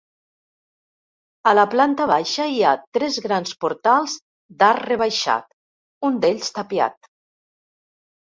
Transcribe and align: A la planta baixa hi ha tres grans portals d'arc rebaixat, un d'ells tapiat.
A 1.51 1.51
la 1.57 1.65
planta 1.73 2.07
baixa 2.11 2.47
hi 2.53 2.57
ha 2.63 2.71
tres 2.97 3.19
grans 3.27 3.53
portals 3.65 4.15
d'arc 4.63 4.87
rebaixat, 4.91 5.45
un 6.09 6.17
d'ells 6.25 6.51
tapiat. 6.59 7.11